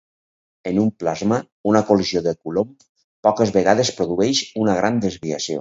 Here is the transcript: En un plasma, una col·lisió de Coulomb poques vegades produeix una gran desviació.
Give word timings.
En 0.71 0.79
un 0.83 0.87
plasma, 1.03 1.37
una 1.73 1.83
col·lisió 1.91 2.23
de 2.29 2.35
Coulomb 2.39 2.89
poques 3.29 3.55
vegades 3.61 3.95
produeix 4.01 4.45
una 4.65 4.81
gran 4.83 5.03
desviació. 5.09 5.49